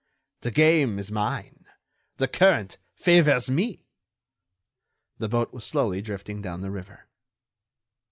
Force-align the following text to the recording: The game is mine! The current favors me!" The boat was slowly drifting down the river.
The 0.39 0.49
game 0.49 0.97
is 0.97 1.11
mine! 1.11 1.67
The 2.17 2.27
current 2.27 2.79
favors 2.95 3.51
me!" 3.51 3.85
The 5.19 5.29
boat 5.29 5.53
was 5.53 5.63
slowly 5.63 6.01
drifting 6.01 6.41
down 6.41 6.61
the 6.61 6.71
river. 6.71 7.05